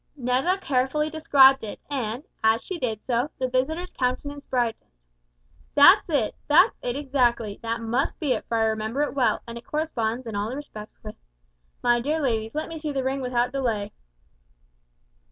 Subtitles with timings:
[0.17, 4.89] Netta carefully described it and, as she did so, the visitor's countenance brightened.
[5.75, 9.59] "That's it; that's it exactly; that must be it for I remember it well, and
[9.59, 11.17] it corresponds in all respects with
[11.83, 13.91] my dear ladies, let me see the ring without delay."